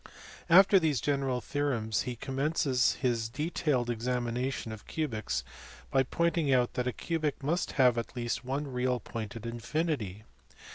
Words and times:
After 0.49 0.79
these 0.79 0.99
general 0.99 1.41
theorems 1.41 2.01
he 2.09 2.15
commences 2.15 2.93
his 2.93 3.29
detailed 3.29 3.87
examination 3.87 4.71
of 4.71 4.87
cubics 4.87 5.43
by 5.91 6.01
pointing 6.01 6.51
out 6.51 6.73
that 6.73 6.87
a 6.87 6.91
cubic 6.91 7.43
must 7.43 7.73
have 7.73 7.99
at 7.99 8.15
least 8.15 8.43
one 8.43 8.65
real 8.67 8.99
point 8.99 9.35
at 9.35 9.45
infinity. 9.45 10.23